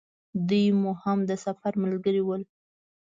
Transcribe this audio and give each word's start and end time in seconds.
دوی 0.47 0.65
مو 0.81 0.91
هم 1.03 1.19
د 1.29 1.31
سفر 1.45 1.71
ملګري 1.83 2.21
ول. 2.23 2.41